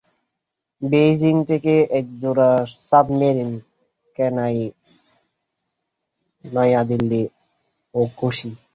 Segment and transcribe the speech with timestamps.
[0.81, 2.51] Beijing থেকে একজোড়া
[2.79, 3.51] submarine
[4.17, 4.63] কেনায়
[6.45, 7.23] নয়াদিল্লি
[7.93, 8.51] অখুশি।